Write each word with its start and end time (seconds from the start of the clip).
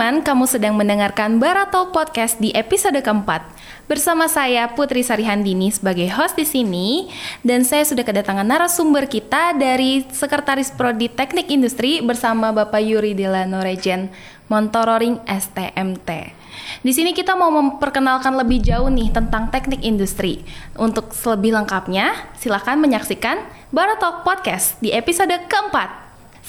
teman-teman, 0.00 0.24
kamu 0.24 0.44
sedang 0.48 0.74
mendengarkan 0.80 1.36
Barato 1.36 1.92
Podcast 1.92 2.40
di 2.40 2.48
episode 2.56 2.96
keempat. 3.04 3.44
Bersama 3.84 4.32
saya 4.32 4.64
Putri 4.72 5.04
Sarihandini 5.04 5.68
sebagai 5.68 6.08
host 6.16 6.40
di 6.40 6.48
sini 6.48 7.12
dan 7.44 7.68
saya 7.68 7.84
sudah 7.84 8.00
kedatangan 8.00 8.48
narasumber 8.48 9.04
kita 9.04 9.52
dari 9.60 10.08
Sekretaris 10.08 10.72
Prodi 10.72 11.12
Teknik 11.12 11.52
Industri 11.52 12.00
bersama 12.00 12.48
Bapak 12.48 12.80
Yuri 12.80 13.12
Delano 13.12 13.60
Regen 13.60 14.08
Montororing 14.48 15.20
STMT. 15.28 16.32
Di 16.80 16.92
sini 16.96 17.12
kita 17.12 17.36
mau 17.36 17.52
memperkenalkan 17.52 18.40
lebih 18.40 18.64
jauh 18.64 18.88
nih 18.88 19.12
tentang 19.12 19.52
teknik 19.52 19.84
industri. 19.84 20.40
Untuk 20.80 21.12
lebih 21.12 21.52
lengkapnya, 21.60 22.32
silakan 22.40 22.80
menyaksikan 22.80 23.36
Baratalk 23.68 24.24
Podcast 24.24 24.80
di 24.80 24.96
episode 24.96 25.36
keempat. 25.44 25.99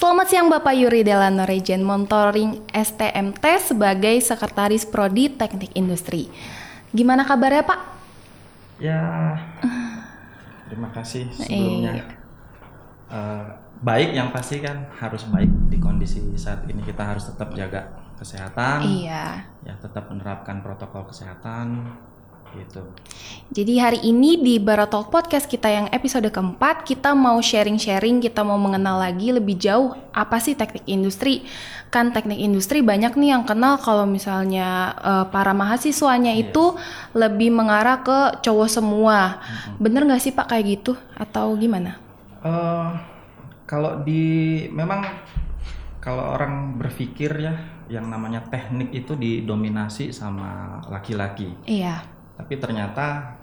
Selamat 0.01 0.33
siang 0.33 0.49
Bapak 0.49 0.73
Yuri 0.73 1.05
Delano 1.05 1.45
Regen 1.45 1.85
Monitoring 1.85 2.73
STMT 2.73 3.45
sebagai 3.61 4.17
Sekretaris 4.17 4.81
Prodi 4.81 5.29
Teknik 5.29 5.77
Industri. 5.77 6.25
Gimana 6.89 7.21
kabarnya 7.21 7.61
Pak? 7.61 7.79
Ya, 8.81 8.97
terima 10.73 10.89
kasih 10.89 11.29
sebelumnya. 11.29 12.17
Uh, 13.13 13.45
baik 13.85 14.17
yang 14.17 14.33
pasti 14.33 14.57
kan 14.57 14.89
harus 14.97 15.21
baik 15.29 15.69
di 15.69 15.77
kondisi 15.77 16.33
saat 16.33 16.65
ini 16.65 16.81
kita 16.81 17.05
harus 17.05 17.29
tetap 17.29 17.53
jaga 17.53 17.93
kesehatan. 18.17 18.81
Iya. 18.81 19.53
Ya 19.61 19.77
tetap 19.77 20.09
menerapkan 20.09 20.65
protokol 20.65 21.13
kesehatan 21.13 21.93
gitu. 22.55 22.81
Jadi 23.51 23.73
hari 23.83 23.99
ini 24.07 24.39
di 24.39 24.55
Baratalk 24.63 25.11
Podcast 25.11 25.43
kita 25.43 25.67
yang 25.67 25.87
episode 25.91 26.27
keempat 26.31 26.87
kita 26.87 27.11
mau 27.11 27.35
sharing-sharing, 27.43 28.23
kita 28.23 28.47
mau 28.47 28.55
mengenal 28.55 28.95
lagi 28.99 29.35
lebih 29.35 29.59
jauh 29.59 29.91
apa 30.15 30.39
sih 30.39 30.55
teknik 30.55 30.87
industri. 30.87 31.43
Kan 31.91 32.15
teknik 32.15 32.39
industri 32.39 32.79
banyak 32.79 33.11
nih 33.19 33.35
yang 33.35 33.43
kenal 33.43 33.75
kalau 33.75 34.07
misalnya 34.07 34.95
uh, 35.03 35.25
para 35.27 35.51
mahasiswanya 35.51 36.31
yes. 36.31 36.47
itu 36.47 36.65
lebih 37.11 37.51
mengarah 37.51 37.99
ke 37.99 38.39
cowok 38.39 38.69
semua. 38.71 39.43
Mm-hmm. 39.43 39.75
Bener 39.83 40.01
nggak 40.07 40.23
sih 40.23 40.31
Pak 40.31 40.47
kayak 40.47 40.65
gitu 40.79 40.95
atau 41.19 41.51
gimana? 41.59 41.99
Uh, 42.39 42.95
kalau 43.67 43.99
di 43.99 44.63
memang 44.71 45.03
kalau 45.99 46.39
orang 46.39 46.79
berpikir 46.79 47.35
ya 47.35 47.53
yang 47.91 48.07
namanya 48.07 48.47
teknik 48.47 48.95
itu 48.95 49.19
didominasi 49.19 50.15
sama 50.15 50.79
laki-laki. 50.87 51.51
Iya 51.67 52.20
tapi 52.41 52.57
ternyata 52.57 53.37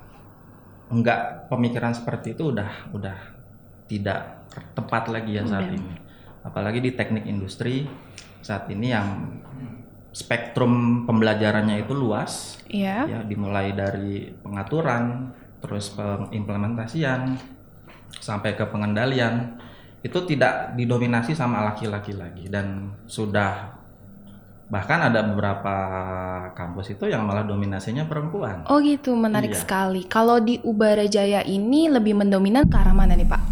enggak 0.91 1.47
pemikiran 1.47 1.95
seperti 1.95 2.35
itu 2.35 2.51
udah 2.51 2.91
udah 2.91 3.15
tidak 3.87 4.43
tepat 4.75 5.07
lagi 5.07 5.39
ya 5.39 5.47
saat 5.47 5.71
ini. 5.71 5.95
Apalagi 6.43 6.83
di 6.83 6.99
teknik 6.99 7.31
industri 7.31 7.87
saat 8.43 8.67
ini 8.67 8.91
yang 8.91 9.39
spektrum 10.11 11.07
pembelajarannya 11.07 11.87
itu 11.87 11.95
luas. 11.95 12.59
Yeah. 12.67 13.07
ya 13.07 13.21
dimulai 13.23 13.73
dari 13.73 14.35
pengaturan 14.43 15.33
terus 15.63 15.95
pengimplementasian 15.95 17.39
sampai 18.19 18.59
ke 18.59 18.67
pengendalian. 18.67 19.63
Itu 20.03 20.27
tidak 20.27 20.75
didominasi 20.75 21.39
sama 21.39 21.63
laki-laki 21.71 22.19
lagi 22.19 22.51
dan 22.51 22.99
sudah 23.07 23.78
bahkan 24.69 25.01
ada 25.01 25.25
beberapa 25.25 25.75
kampus 26.53 26.93
itu 26.93 27.09
yang 27.09 27.25
malah 27.25 27.45
dominasinya 27.45 28.05
perempuan. 28.05 28.69
Oh 28.69 28.79
gitu, 28.85 29.17
menarik 29.17 29.57
iya. 29.57 29.61
sekali. 29.65 30.05
Kalau 30.05 30.37
di 30.45 30.61
Ubara 30.61 31.09
Jaya 31.09 31.41
ini 31.41 31.89
lebih 31.89 32.13
mendominan 32.13 32.69
ke 32.69 32.77
arah 32.77 32.93
mana 32.93 33.17
nih 33.17 33.25
Pak? 33.25 33.43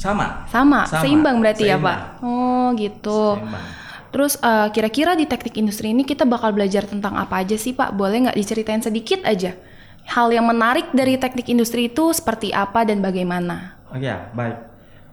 Sama. 0.00 0.48
Sama, 0.48 0.88
Sama. 0.88 1.04
seimbang 1.04 1.38
berarti 1.44 1.68
seimbang. 1.68 1.78
ya 1.78 1.86
Pak. 1.86 1.98
Oh 2.24 2.66
gitu. 2.74 3.36
Seimbang. 3.36 3.66
Terus 4.12 4.36
uh, 4.44 4.68
kira-kira 4.68 5.16
di 5.16 5.24
teknik 5.24 5.56
industri 5.56 5.92
ini 5.96 6.04
kita 6.04 6.28
bakal 6.28 6.52
belajar 6.52 6.84
tentang 6.84 7.16
apa 7.16 7.40
aja 7.40 7.56
sih 7.56 7.72
Pak? 7.72 7.96
Boleh 7.96 8.28
nggak 8.28 8.36
diceritain 8.36 8.84
sedikit 8.84 9.24
aja? 9.24 9.56
Hal 10.04 10.28
yang 10.28 10.44
menarik 10.44 10.92
dari 10.92 11.16
teknik 11.16 11.48
industri 11.48 11.88
itu 11.88 12.12
seperti 12.12 12.52
apa 12.52 12.84
dan 12.84 13.00
bagaimana? 13.00 13.80
Oh 13.88 13.96
ya, 13.96 14.28
baik. 14.36 14.58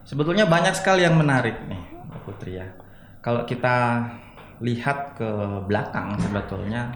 Sebetulnya 0.04 0.44
banyak 0.44 0.74
sekali 0.74 1.06
yang 1.06 1.14
menarik 1.16 1.54
nih, 1.70 1.80
Putri 2.26 2.58
ya. 2.60 2.66
Kalau 3.22 3.46
kita 3.46 4.08
lihat 4.60 5.16
ke 5.16 5.30
belakang 5.64 6.20
sebetulnya 6.20 6.92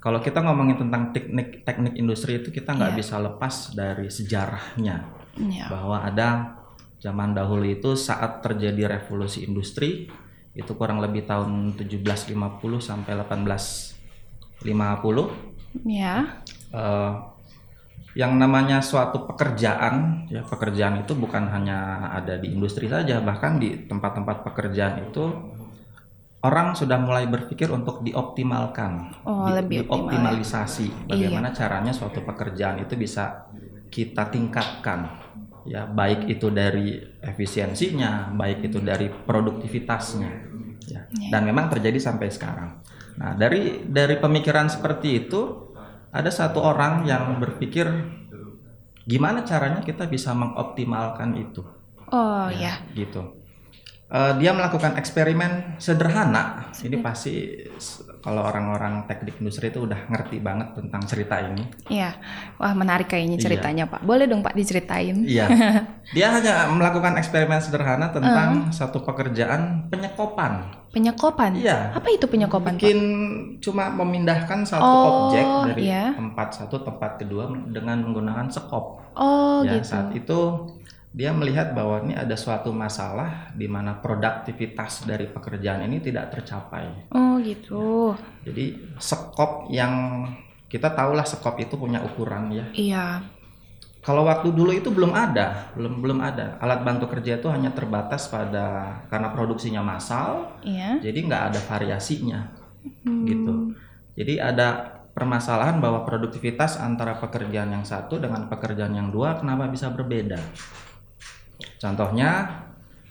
kalau 0.00 0.24
kita 0.24 0.40
ngomongin 0.40 0.80
tentang 0.80 1.12
teknik 1.12 1.60
teknik 1.66 1.94
industri 1.98 2.40
itu 2.40 2.48
kita 2.48 2.72
nggak 2.72 2.96
yeah. 2.96 2.98
bisa 2.98 3.20
lepas 3.20 3.54
dari 3.76 4.08
sejarahnya 4.08 5.04
yeah. 5.36 5.68
bahwa 5.68 6.00
ada 6.00 6.56
zaman 7.00 7.36
dahulu 7.36 7.64
itu 7.68 7.96
saat 7.96 8.40
terjadi 8.40 8.96
revolusi 8.96 9.44
industri 9.44 10.08
itu 10.56 10.72
kurang 10.74 10.98
lebih 10.98 11.28
tahun 11.28 11.78
1750 11.78 12.34
sampai 12.82 13.12
1850 13.22 14.66
ya 15.86 16.42
uh, 16.74 17.12
yang 18.18 18.34
namanya 18.42 18.82
suatu 18.82 19.30
pekerjaan 19.30 20.26
ya 20.26 20.42
pekerjaan 20.42 21.06
itu 21.06 21.14
bukan 21.14 21.46
hanya 21.46 22.10
ada 22.10 22.34
di 22.42 22.50
industri 22.50 22.90
saja 22.90 23.22
bahkan 23.22 23.62
di 23.62 23.86
tempat-tempat 23.86 24.42
pekerjaan 24.42 25.06
itu 25.06 25.30
orang 26.40 26.72
sudah 26.72 26.96
mulai 26.96 27.28
berpikir 27.28 27.68
untuk 27.68 28.00
dioptimalkan, 28.00 29.22
oh, 29.28 29.48
di, 29.48 29.60
lebih 29.60 29.84
dioptimalisasi. 29.84 30.86
Iya. 30.88 31.06
Bagaimana 31.08 31.48
iya. 31.52 31.56
caranya 31.56 31.92
suatu 31.92 32.24
pekerjaan 32.24 32.80
itu 32.80 32.96
bisa 32.96 33.52
kita 33.92 34.32
tingkatkan, 34.32 35.20
ya 35.68 35.84
baik 35.84 36.30
itu 36.32 36.48
dari 36.48 36.96
efisiensinya, 37.20 38.32
baik 38.32 38.72
itu 38.72 38.80
dari 38.80 39.12
produktivitasnya, 39.12 40.30
ya. 40.88 41.02
Iya. 41.12 41.28
Dan 41.28 41.44
memang 41.44 41.68
terjadi 41.68 42.00
sampai 42.00 42.32
sekarang. 42.32 42.80
Nah 43.20 43.36
dari 43.36 43.84
dari 43.84 44.16
pemikiran 44.16 44.72
seperti 44.72 45.26
itu 45.26 45.72
ada 46.08 46.32
satu 46.32 46.64
orang 46.64 47.04
yang 47.04 47.36
berpikir 47.36 47.86
gimana 49.04 49.44
caranya 49.44 49.84
kita 49.84 50.08
bisa 50.08 50.32
mengoptimalkan 50.32 51.36
itu. 51.36 51.60
Oh 52.08 52.48
ya. 52.48 52.80
ya. 52.80 52.96
Gitu 52.96 53.39
uh, 54.10 54.32
dia 54.36 54.50
melakukan 54.52 54.98
eksperimen 54.98 55.78
sederhana. 55.78 56.68
Ini 56.82 56.98
pasti 57.00 57.64
kalau 58.20 58.44
orang-orang 58.44 59.08
teknik 59.08 59.40
industri 59.40 59.72
itu 59.72 59.88
udah 59.88 59.96
ngerti 60.12 60.44
banget 60.44 60.76
tentang 60.76 61.02
cerita 61.08 61.40
ini. 61.40 61.64
Iya, 61.88 62.20
wah 62.60 62.76
menarik 62.76 63.08
kayaknya 63.08 63.40
iya. 63.40 63.44
ceritanya 63.48 63.84
iya. 63.88 63.92
Pak. 63.96 64.00
Boleh 64.04 64.28
dong 64.28 64.44
Pak 64.44 64.52
diceritain? 64.52 65.24
Iya, 65.24 65.48
dia 66.16 66.28
hanya 66.28 66.68
melakukan 66.68 67.16
eksperimen 67.16 67.64
sederhana 67.64 68.12
tentang 68.12 68.68
uh. 68.68 68.72
satu 68.72 69.00
pekerjaan 69.00 69.88
penyekopan. 69.88 70.84
Penyekopan? 70.92 71.56
Iya. 71.56 71.96
Apa 71.96 72.12
itu 72.12 72.28
penyekopan 72.28 72.76
Bikin 72.76 72.98
Pak? 72.98 73.62
cuma 73.64 73.88
memindahkan 73.88 74.68
satu 74.68 74.84
oh, 74.84 75.08
objek 75.30 75.46
dari 75.72 75.82
iya. 75.88 76.12
tempat 76.12 76.48
satu 76.50 76.82
tempat 76.84 77.16
kedua 77.16 77.48
dengan 77.72 78.04
menggunakan 78.04 78.52
sekop. 78.52 79.00
Oh 79.16 79.64
ya, 79.64 79.80
gitu. 79.80 79.86
Saat 79.86 80.12
itu 80.12 80.38
dia 81.10 81.34
melihat 81.34 81.74
bahwa 81.74 82.06
ini 82.06 82.14
ada 82.14 82.38
suatu 82.38 82.70
masalah 82.70 83.50
di 83.58 83.66
mana 83.66 83.98
produktivitas 83.98 85.02
dari 85.02 85.26
pekerjaan 85.26 85.82
ini 85.82 85.98
tidak 85.98 86.30
tercapai. 86.30 87.10
Oh 87.10 87.34
gitu. 87.42 88.14
Ya. 88.14 88.50
Jadi 88.50 88.64
sekop 89.02 89.66
yang 89.74 90.22
kita 90.70 90.94
tahulah 90.94 91.26
sekop 91.26 91.58
itu 91.58 91.74
punya 91.74 91.98
ukuran 92.06 92.54
ya. 92.54 92.66
Iya. 92.70 93.06
Kalau 94.00 94.24
waktu 94.24 94.54
dulu 94.54 94.72
itu 94.72 94.88
belum 94.88 95.12
ada, 95.12 95.74
belum 95.76 96.00
belum 96.00 96.18
ada. 96.24 96.56
Alat 96.62 96.86
bantu 96.86 97.10
kerja 97.10 97.36
itu 97.36 97.50
hanya 97.52 97.74
terbatas 97.74 98.30
pada 98.32 98.96
karena 99.10 99.28
produksinya 99.34 99.82
massal. 99.84 100.56
Iya. 100.62 101.02
Jadi 101.04 101.18
nggak 101.26 101.42
ada 101.52 101.60
variasinya, 101.60 102.40
hmm. 103.04 103.24
gitu. 103.28 103.52
Jadi 104.16 104.40
ada 104.40 105.00
permasalahan 105.12 105.82
bahwa 105.84 106.06
produktivitas 106.08 106.80
antara 106.80 107.20
pekerjaan 107.20 107.76
yang 107.76 107.84
satu 107.84 108.16
dengan 108.16 108.48
pekerjaan 108.48 108.96
yang 108.96 109.12
dua 109.12 109.36
kenapa 109.36 109.68
bisa 109.68 109.92
berbeda. 109.92 110.40
Contohnya, 111.80 112.60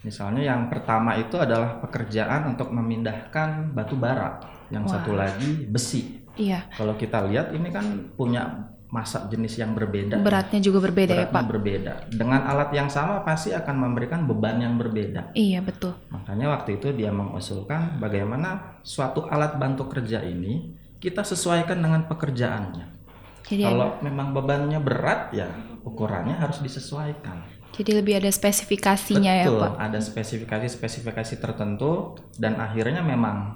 misalnya 0.06 0.46
yang 0.46 0.70
pertama 0.70 1.18
itu 1.18 1.36
adalah 1.42 1.82
pekerjaan 1.82 2.54
untuk 2.54 2.70
memindahkan 2.70 3.74
batu 3.74 3.98
bara, 3.98 4.38
yang 4.70 4.86
Wah. 4.86 5.02
satu 5.02 5.18
lagi 5.18 5.66
besi. 5.66 6.22
Iya. 6.38 6.70
Kalau 6.78 6.94
kita 6.96 7.26
lihat 7.28 7.52
ini 7.52 7.68
kan 7.74 8.14
punya 8.14 8.70
masa 8.90 9.30
jenis 9.30 9.54
yang 9.62 9.78
berbeda. 9.78 10.18
Beratnya 10.22 10.58
juga 10.62 10.82
berbeda 10.90 11.14
ya, 11.14 11.30
Beratnya 11.30 11.34
ya 11.34 11.36
Pak. 11.38 11.44
Berbeda. 11.46 11.94
Dengan 12.10 12.42
alat 12.50 12.70
yang 12.74 12.90
sama 12.90 13.22
pasti 13.22 13.54
akan 13.54 13.76
memberikan 13.78 14.26
beban 14.26 14.58
yang 14.58 14.82
berbeda. 14.82 15.34
Iya 15.38 15.62
betul. 15.62 15.94
Makanya 16.10 16.58
waktu 16.58 16.82
itu 16.82 16.90
dia 16.98 17.14
mengusulkan 17.14 18.02
bagaimana 18.02 18.82
suatu 18.82 19.30
alat 19.30 19.62
bantu 19.62 19.86
kerja 19.94 20.26
ini 20.26 20.74
kita 20.98 21.22
sesuaikan 21.22 21.78
dengan 21.80 22.10
pekerjaannya. 22.10 22.98
Jadi 23.46 23.66
Kalau 23.66 23.98
memang 24.02 24.34
bebannya 24.34 24.82
berat 24.82 25.34
ya 25.38 25.50
ukurannya 25.86 26.38
harus 26.38 26.62
disesuaikan. 26.62 27.59
Jadi 27.76 27.92
lebih 27.96 28.20
ada 28.20 28.28
spesifikasinya 28.28 29.34
ya, 29.44 29.46
Betul, 29.48 29.60
ya 29.60 29.64
Pak? 29.66 29.74
ada 29.80 30.00
spesifikasi-spesifikasi 30.00 31.36
tertentu 31.40 32.18
dan 32.36 32.60
akhirnya 32.60 33.00
memang 33.00 33.56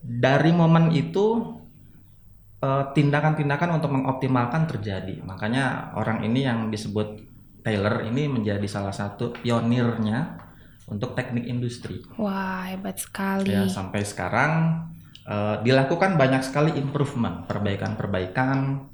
dari 0.00 0.54
momen 0.54 0.94
itu 0.94 1.56
eh, 2.62 2.84
tindakan-tindakan 2.96 3.76
untuk 3.76 3.90
mengoptimalkan 3.92 4.64
terjadi. 4.70 5.20
Makanya 5.20 5.96
orang 5.98 6.24
ini 6.24 6.46
yang 6.46 6.72
disebut 6.72 7.26
Taylor 7.66 8.06
ini 8.06 8.30
menjadi 8.30 8.62
salah 8.70 8.94
satu 8.94 9.34
pionirnya 9.42 10.46
untuk 10.86 11.18
teknik 11.18 11.50
industri. 11.50 11.98
Wah, 12.14 12.70
hebat 12.70 13.02
sekali. 13.02 13.50
Ya, 13.50 13.66
sampai 13.66 14.06
sekarang 14.06 14.86
uh, 15.26 15.58
dilakukan 15.66 16.14
banyak 16.14 16.46
sekali 16.46 16.78
improvement, 16.78 17.42
perbaikan-perbaikan. 17.50 18.86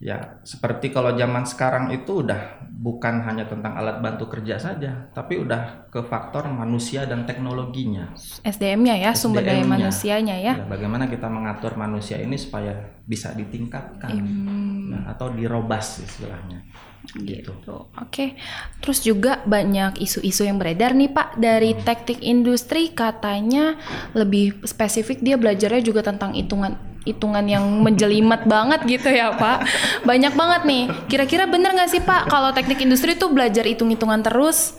Ya, 0.00 0.40
seperti 0.48 0.96
kalau 0.96 1.12
zaman 1.12 1.44
sekarang 1.44 1.92
itu 1.92 2.24
udah 2.24 2.64
bukan 2.72 3.20
hanya 3.20 3.44
tentang 3.44 3.76
alat 3.76 4.00
bantu 4.00 4.32
kerja 4.32 4.56
saja, 4.56 5.12
tapi 5.12 5.36
udah 5.36 5.92
ke 5.92 6.00
faktor 6.08 6.48
manusia 6.48 7.04
dan 7.04 7.28
teknologinya. 7.28 8.16
SDM-nya 8.40 8.96
ya, 8.96 9.12
SDM 9.12 9.20
sumber 9.20 9.44
daya 9.44 9.60
manusianya 9.68 10.40
ya. 10.40 10.56
ya. 10.56 10.64
Bagaimana 10.64 11.04
kita 11.04 11.28
mengatur 11.28 11.76
manusia 11.76 12.16
ini 12.16 12.40
supaya 12.40 12.72
bisa 13.04 13.36
ditingkatkan 13.36 14.24
hmm. 14.24 14.80
nah, 14.88 15.04
atau 15.12 15.36
dirobas 15.36 16.00
istilahnya 16.00 16.64
gitu. 17.16 17.52
Oke, 17.66 17.84
okay. 17.96 18.28
terus 18.80 19.02
juga 19.02 19.40
banyak 19.44 19.98
isu-isu 20.00 20.44
yang 20.46 20.60
beredar 20.60 20.92
nih 20.92 21.10
Pak 21.10 21.40
dari 21.40 21.76
hmm. 21.76 21.82
teknik 21.84 22.20
industri 22.24 22.92
katanya 22.92 23.76
lebih 24.16 24.64
spesifik 24.64 25.20
dia 25.24 25.36
belajarnya 25.40 25.82
juga 25.84 26.04
tentang 26.04 26.36
hitungan 26.36 26.89
hitungan 27.08 27.44
yang 27.48 27.64
menjelimet 27.80 28.44
banget 28.44 28.80
gitu 28.84 29.08
ya 29.08 29.32
Pak. 29.34 29.64
Banyak 30.04 30.34
banget 30.36 30.62
nih. 30.68 30.84
Kira-kira 31.08 31.48
bener 31.48 31.72
nggak 31.72 31.90
sih 31.90 32.02
Pak 32.04 32.28
kalau 32.28 32.52
teknik 32.52 32.80
industri 32.84 33.16
itu 33.16 33.26
belajar 33.32 33.64
hitung-hitungan 33.64 34.20
terus? 34.20 34.76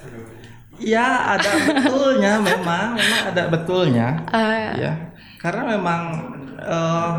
Ya 0.82 1.38
ada 1.38 1.50
betulnya 1.78 2.42
memang, 2.42 2.98
memang 2.98 3.22
ada 3.30 3.44
betulnya. 3.50 4.08
Uh, 4.34 4.74
ya, 4.78 4.92
karena 5.38 5.78
memang 5.78 6.02
uh, 6.58 7.14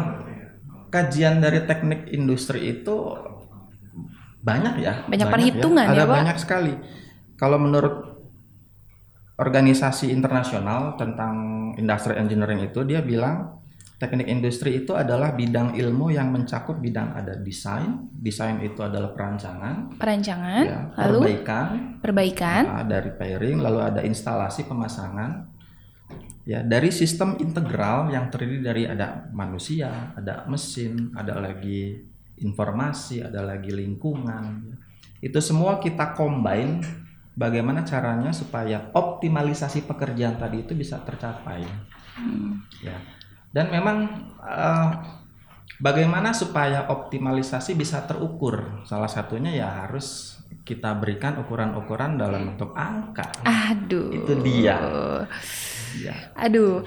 kajian 0.90 1.40
dari 1.40 1.64
teknik 1.64 2.10
industri 2.12 2.78
itu 2.78 3.16
banyak 4.42 4.82
ya 4.82 5.06
banyak, 5.06 5.08
banyak 5.08 5.28
perhitungan 5.30 5.86
ya, 5.86 5.92
ada 5.94 6.02
ya, 6.02 6.04
Pak? 6.04 6.16
banyak 6.18 6.38
sekali 6.42 6.74
kalau 7.38 7.62
menurut 7.62 7.94
organisasi 9.38 10.10
internasional 10.10 10.98
tentang 10.98 11.34
industrial 11.78 12.20
engineering 12.20 12.60
itu 12.66 12.82
dia 12.82 13.00
bilang 13.00 13.61
teknik 14.02 14.26
industri 14.26 14.82
itu 14.82 14.98
adalah 14.98 15.30
bidang 15.38 15.78
ilmu 15.78 16.10
yang 16.10 16.34
mencakup 16.34 16.82
bidang 16.82 17.14
ada 17.14 17.38
desain 17.38 18.10
desain 18.10 18.58
itu 18.58 18.82
adalah 18.82 19.14
perancangan 19.14 19.94
perancangan 19.94 20.62
ya, 20.66 20.80
lalu 21.06 21.18
perbaikan 21.22 21.66
perbaikan 22.02 22.62
nah, 22.66 22.82
dari 22.82 23.14
pairing 23.14 23.62
lalu 23.62 23.78
ada 23.78 24.02
instalasi 24.02 24.66
pemasangan 24.66 25.46
ya 26.42 26.66
dari 26.66 26.90
sistem 26.90 27.38
integral 27.38 28.10
yang 28.10 28.26
terdiri 28.26 28.58
dari 28.58 28.82
ada 28.90 29.30
manusia 29.30 30.10
ada 30.18 30.42
mesin 30.50 31.14
ada 31.14 31.38
lagi 31.38 32.10
informasi, 32.42 33.22
ada 33.22 33.40
lagi 33.40 33.70
lingkungan. 33.70 34.74
Itu 35.22 35.38
semua 35.38 35.78
kita 35.78 36.18
combine 36.18 36.82
bagaimana 37.38 37.86
caranya 37.86 38.34
supaya 38.34 38.90
optimalisasi 38.92 39.86
pekerjaan 39.86 40.36
tadi 40.36 40.66
itu 40.66 40.74
bisa 40.74 40.98
tercapai. 41.00 41.62
Hmm. 42.18 42.66
Ya. 42.82 42.98
Dan 43.52 43.68
memang 43.68 44.08
uh, 44.40 44.90
bagaimana 45.76 46.32
supaya 46.32 46.88
optimalisasi 46.88 47.76
bisa 47.76 48.08
terukur? 48.08 48.82
Salah 48.88 49.08
satunya 49.12 49.52
ya 49.52 49.68
harus 49.84 50.40
kita 50.64 50.94
berikan 50.96 51.36
ukuran-ukuran 51.42 52.16
dalam 52.16 52.54
bentuk 52.54 52.72
angka. 52.72 53.28
Aduh. 53.44 54.08
Itu 54.12 54.32
dia. 54.40 54.78
Ya. 56.00 56.32
Aduh. 56.36 56.86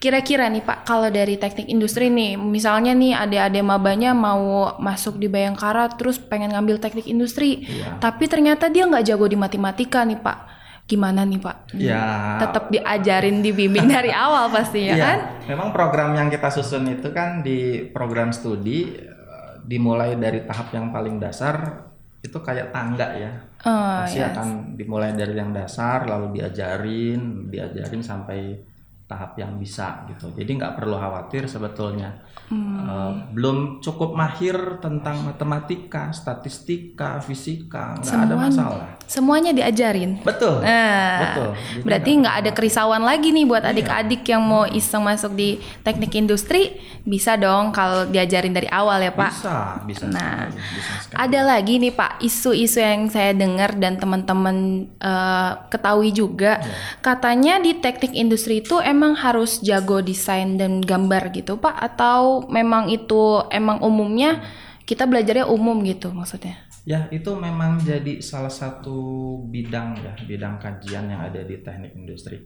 Kira-kira 0.00 0.48
nih 0.48 0.64
Pak, 0.64 0.88
kalau 0.88 1.12
dari 1.12 1.36
teknik 1.36 1.68
industri 1.68 2.08
nih, 2.08 2.40
misalnya 2.40 2.96
nih 2.96 3.12
adik-adik 3.12 3.60
mabanya 3.60 4.16
mau 4.16 4.72
masuk 4.80 5.20
di 5.20 5.28
Bayangkara 5.28 5.92
terus 5.92 6.16
pengen 6.16 6.56
ngambil 6.56 6.80
teknik 6.80 7.04
industri, 7.04 7.68
iya. 7.68 8.00
tapi 8.00 8.24
ternyata 8.24 8.72
dia 8.72 8.88
nggak 8.88 9.04
jago 9.04 9.28
di 9.28 9.36
matematika 9.36 10.00
nih 10.08 10.16
Pak. 10.16 10.38
Gimana 10.86 11.22
nih 11.26 11.40
Pak? 11.40 11.56
Ya. 11.76 12.36
Tetap 12.42 12.70
diajarin, 12.70 13.42
dibimbing 13.42 13.86
dari 13.86 14.10
awal 14.14 14.50
pastinya 14.50 14.94
ya, 14.94 15.04
kan? 15.04 15.18
Memang 15.46 15.68
program 15.70 16.14
yang 16.14 16.28
kita 16.28 16.50
susun 16.50 16.86
itu 16.90 17.10
kan 17.10 17.42
di 17.42 17.88
program 17.90 18.30
studi 18.30 18.94
eh, 18.94 19.52
dimulai 19.64 20.18
dari 20.18 20.44
tahap 20.46 20.70
yang 20.74 20.90
paling 20.90 21.18
dasar 21.18 21.86
itu 22.20 22.38
kayak 22.40 22.70
tangga 22.70 23.16
ya. 23.16 23.32
Oh, 23.64 24.04
Pasti 24.04 24.20
yes. 24.20 24.32
akan 24.32 24.76
dimulai 24.76 25.12
dari 25.12 25.36
yang 25.36 25.52
dasar 25.52 26.08
lalu 26.08 26.40
diajarin, 26.40 27.48
diajarin 27.52 28.00
sampai 28.04 28.69
tahap 29.10 29.34
yang 29.34 29.58
bisa 29.58 30.06
gitu. 30.06 30.30
Jadi 30.38 30.50
nggak 30.54 30.78
perlu 30.78 30.94
khawatir 30.94 31.50
sebetulnya. 31.50 32.22
Hmm. 32.50 32.82
Uh, 32.82 33.12
belum 33.34 33.78
cukup 33.82 34.14
mahir 34.14 34.54
tentang 34.82 35.22
matematika, 35.22 36.10
statistika, 36.14 37.18
fisika, 37.22 37.98
nggak 37.98 38.20
ada 38.26 38.34
masalah. 38.38 38.88
Semuanya 39.06 39.50
diajarin. 39.50 40.22
Betul. 40.22 40.62
Nah, 40.62 41.18
betul. 41.22 41.50
Jadi 41.54 41.82
berarti 41.86 42.10
nggak 42.22 42.36
ada 42.42 42.50
kerisauan 42.54 43.02
lagi 43.06 43.34
nih 43.34 43.46
buat 43.46 43.66
iya. 43.66 43.70
adik-adik 43.74 44.22
yang 44.30 44.42
mau 44.42 44.66
iseng 44.66 45.02
masuk 45.02 45.34
di 45.34 45.58
teknik 45.82 46.14
industri, 46.14 46.78
bisa 47.02 47.34
dong 47.38 47.70
kalau 47.74 48.06
diajarin 48.06 48.54
dari 48.54 48.70
awal 48.70 49.02
ya 49.02 49.14
Pak. 49.14 49.30
Bisa, 49.30 49.58
bisa. 49.86 50.04
Nah, 50.10 50.50
bisa 50.50 51.10
ada 51.14 51.40
lagi 51.42 51.78
nih 51.78 51.94
Pak 51.94 52.22
isu-isu 52.22 52.78
yang 52.78 53.10
saya 53.10 53.34
dengar 53.34 53.78
dan 53.78 53.98
teman-teman 53.98 54.90
uh, 55.02 55.70
ketahui 55.70 56.10
juga, 56.14 56.58
ya. 56.58 56.74
katanya 57.02 57.62
di 57.62 57.78
teknik 57.78 58.14
industri 58.14 58.62
itu 58.62 58.78
emang 58.82 58.99
emang 59.00 59.16
harus 59.16 59.64
jago 59.64 60.04
desain 60.04 60.60
dan 60.60 60.84
gambar 60.84 61.32
gitu 61.32 61.56
Pak 61.56 61.72
atau 61.72 62.44
memang 62.52 62.92
itu 62.92 63.40
emang 63.48 63.80
umumnya 63.80 64.44
kita 64.84 65.08
belajarnya 65.08 65.48
umum 65.48 65.80
gitu 65.88 66.12
maksudnya? 66.12 66.60
Ya 66.84 67.08
itu 67.08 67.32
memang 67.32 67.80
jadi 67.80 68.20
salah 68.20 68.52
satu 68.52 69.40
bidang 69.48 69.96
ya 70.04 70.12
bidang 70.20 70.60
kajian 70.60 71.08
yang 71.08 71.24
ada 71.24 71.40
di 71.40 71.64
teknik 71.64 71.96
industri. 71.96 72.44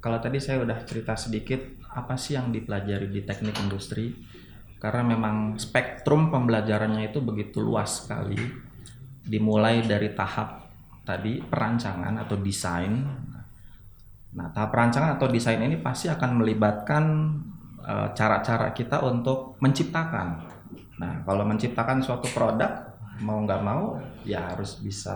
Kalau 0.00 0.16
tadi 0.24 0.40
saya 0.40 0.64
udah 0.64 0.88
cerita 0.88 1.12
sedikit 1.20 1.60
apa 1.92 2.16
sih 2.16 2.32
yang 2.32 2.48
dipelajari 2.48 3.12
di 3.12 3.20
teknik 3.20 3.60
industri 3.60 4.08
karena 4.80 5.04
memang 5.04 5.60
spektrum 5.60 6.32
pembelajarannya 6.32 7.12
itu 7.12 7.20
begitu 7.20 7.60
luas 7.60 8.04
sekali 8.04 8.36
dimulai 9.24 9.84
dari 9.84 10.12
tahap 10.12 10.64
tadi 11.04 11.40
perancangan 11.40 12.20
atau 12.20 12.36
desain 12.40 13.23
Nah, 14.34 14.50
tahap 14.50 14.74
perancangan 14.74 15.14
atau 15.14 15.30
desain 15.30 15.62
ini 15.62 15.78
pasti 15.78 16.10
akan 16.10 16.42
melibatkan 16.42 17.04
eh, 17.78 18.08
cara-cara 18.18 18.70
uh, 18.70 18.74
kita 18.74 18.98
untuk 19.06 19.54
menciptakan. 19.62 20.42
Nah, 20.98 21.22
kalau 21.22 21.46
menciptakan 21.46 22.02
suatu 22.02 22.26
produk 22.34 22.94
mau 23.22 23.46
nggak 23.46 23.62
mau 23.62 23.94
ya 24.26 24.50
harus 24.50 24.82
bisa 24.82 25.14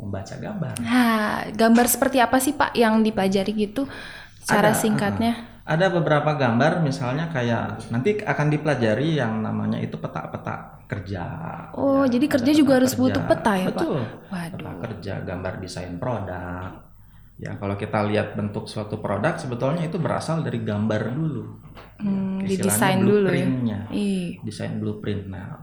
membaca 0.00 0.32
gambar. 0.36 0.74
Nah, 0.80 1.44
gambar 1.52 1.86
seperti 1.88 2.18
apa 2.20 2.40
sih 2.40 2.56
Pak 2.56 2.72
yang 2.72 3.04
dipelajari 3.04 3.52
gitu? 3.52 3.84
Cara 4.48 4.72
ada, 4.72 4.78
singkatnya? 4.78 5.32
Uh, 5.36 5.76
ada 5.76 5.92
beberapa 5.92 6.32
gambar 6.32 6.80
misalnya 6.80 7.28
kayak 7.28 7.92
nanti 7.92 8.16
akan 8.22 8.48
dipelajari 8.48 9.20
yang 9.20 9.44
namanya 9.44 9.76
itu 9.76 10.00
peta-peta 10.00 10.80
kerja. 10.88 11.24
Oh, 11.76 12.06
ya, 12.06 12.16
jadi 12.16 12.26
kerja 12.32 12.52
juga 12.56 12.80
harus 12.80 12.96
kerja. 12.96 13.02
butuh 13.02 13.22
peta 13.28 13.52
ya, 13.58 13.66
Betul. 13.68 14.00
Pak? 14.00 14.30
Waduh. 14.32 14.56
Peta 14.56 14.72
kerja, 14.88 15.14
gambar 15.26 15.52
desain 15.60 15.94
produk 16.00 16.86
Ya, 17.36 17.52
kalau 17.60 17.76
kita 17.76 18.00
lihat 18.08 18.32
bentuk 18.32 18.64
suatu 18.64 18.96
produk 18.96 19.36
sebetulnya 19.36 19.84
itu 19.84 20.00
berasal 20.00 20.40
dari 20.40 20.64
gambar 20.64 21.12
dulu. 21.12 21.44
Hmm, 22.00 22.40
di 22.40 22.56
desain 22.56 23.04
dulu 23.04 23.28
ya. 23.28 23.80
Desain 24.40 24.80
blueprint. 24.80 25.28
Nah, 25.28 25.60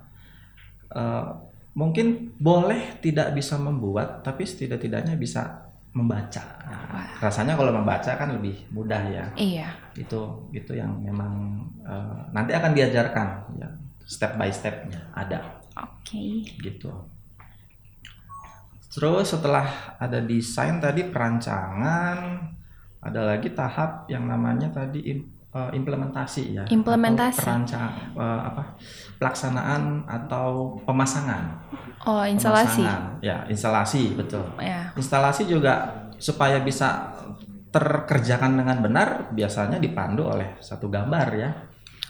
uh, 0.93 1.33
mungkin 1.73 2.37
boleh 2.37 3.01
tidak 3.01 3.33
bisa 3.33 3.57
membuat, 3.57 4.21
tapi 4.21 4.45
setidak-tidaknya 4.45 5.17
bisa 5.17 5.73
membaca. 5.93 6.41
Nah, 6.65 7.05
rasanya 7.21 7.53
kalau 7.53 7.73
membaca 7.73 8.17
kan 8.17 8.29
lebih 8.33 8.53
mudah 8.73 9.01
ya. 9.09 9.25
Iya. 9.37 9.69
Itu 9.93 10.49
itu 10.53 10.73
yang 10.73 11.01
memang 11.01 11.61
uh, 11.85 12.21
nanti 12.33 12.53
akan 12.53 12.73
diajarkan 12.73 13.27
ya 13.61 13.69
step 14.05 14.37
by 14.37 14.49
stepnya 14.49 15.01
ada. 15.13 15.61
Oke. 15.77 16.17
Okay. 16.17 16.33
Gitu. 16.61 16.89
Terus 18.93 19.33
setelah 19.33 19.97
ada 19.97 20.21
desain 20.21 20.77
tadi 20.77 21.09
perancangan, 21.09 22.17
ada 23.01 23.21
lagi 23.25 23.49
tahap 23.57 24.05
yang 24.05 24.29
namanya 24.29 24.69
tadi 24.69 25.01
eh, 25.09 25.71
implementasi 25.73 26.43
ya. 26.53 26.63
Implementasi. 26.69 27.41
Perancang 27.41 28.13
uh, 28.13 28.41
apa? 28.53 28.77
Pelaksanaan 29.17 30.05
atau 30.05 30.77
pemasangan. 30.85 31.57
Oh, 32.05 32.21
instalasi. 32.21 32.85
Pemasangan. 32.85 33.17
Ya, 33.25 33.49
instalasi 33.49 34.13
betul. 34.13 34.45
Ya. 34.61 34.93
Instalasi 34.93 35.49
juga 35.49 36.05
supaya 36.21 36.61
bisa 36.61 37.17
terkerjakan 37.73 38.61
dengan 38.61 38.77
benar 38.85 39.33
biasanya 39.33 39.81
dipandu 39.81 40.29
oleh 40.29 40.61
satu 40.61 40.85
gambar 40.85 41.27
ya. 41.33 41.49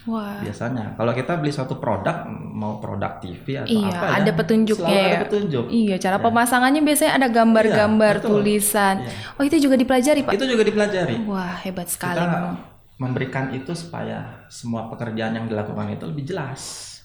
Wah. 0.04 0.36
Biasanya 0.44 0.94
kalau 1.00 1.12
kita 1.16 1.40
beli 1.40 1.48
suatu 1.48 1.80
produk 1.80 2.28
mau 2.28 2.76
produk 2.76 3.16
TV 3.24 3.64
atau 3.64 3.72
iya, 3.72 3.88
apa 3.88 4.06
ada 4.20 4.30
ya, 4.30 4.36
petunjuknya 4.36 4.92
ya. 5.00 5.08
ada 5.08 5.18
petunjuk. 5.24 5.64
Iya, 5.72 5.96
cara 5.96 6.16
ya. 6.20 6.22
pemasangannya 6.22 6.82
biasanya 6.84 7.12
ada 7.16 7.28
gambar-gambar, 7.32 8.14
iya, 8.20 8.24
tulisan. 8.24 8.94
Iya. 9.00 9.12
Oh, 9.40 9.42
itu 9.48 9.56
juga 9.56 9.74
dipelajari, 9.80 10.20
Pak. 10.28 10.32
Itu 10.36 10.44
juga 10.44 10.62
dipelajari. 10.68 11.16
Wah, 11.24 11.56
hebat 11.64 11.88
sekali 11.88 12.20
kita 12.20 12.52
memberikan 12.94 13.50
itu 13.50 13.72
supaya 13.74 14.46
semua 14.46 14.86
pekerjaan 14.92 15.34
yang 15.34 15.46
dilakukan 15.50 15.96
itu 15.96 16.04
lebih 16.06 16.24
jelas. 16.30 16.60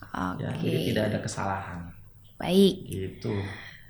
Okay. 0.09 0.45
Ya, 0.45 0.49
jadi 0.59 0.79
tidak 0.93 1.03
ada 1.13 1.19
kesalahan. 1.23 1.79
Baik. 2.37 2.75
Gitu. 2.85 3.33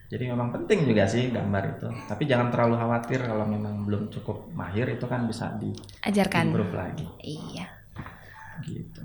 Jadi 0.09 0.25
memang 0.25 0.49
penting 0.49 0.89
juga 0.89 1.05
sih 1.05 1.29
gambar 1.29 1.77
itu. 1.77 1.87
Tapi 2.09 2.23
jangan 2.25 2.49
terlalu 2.49 2.81
khawatir 2.81 3.21
kalau 3.29 3.45
memang 3.45 3.85
belum 3.85 4.09
cukup 4.09 4.49
mahir 4.57 4.89
itu 4.89 5.05
kan 5.05 5.29
bisa 5.29 5.53
diajarkan. 5.61 6.49
Improve 6.49 6.73
lagi. 6.73 7.05
Iya 7.21 7.78
gitu. 8.65 9.01